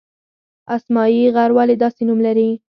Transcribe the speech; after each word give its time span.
اسمايي 0.75 1.21
غر 1.35 1.49
ولې 1.57 1.75
داسې 1.83 2.01
نوم 2.07 2.19
لري؟ 2.27 2.49